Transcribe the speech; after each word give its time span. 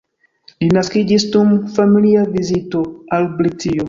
Li 0.61 0.69
naskiĝis 0.77 1.25
dum 1.35 1.51
familia 1.75 2.23
vizito 2.39 2.81
al 3.19 3.29
Britio. 3.43 3.77